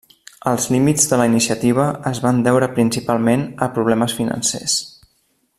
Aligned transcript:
Els 0.51 0.63
límits 0.75 1.05
de 1.11 1.19
la 1.21 1.27
iniciativa 1.31 1.85
es 2.13 2.23
van 2.25 2.41
deure 2.49 2.71
principalment 2.79 3.47
a 3.67 3.71
problemes 3.79 4.21
financers. 4.23 4.83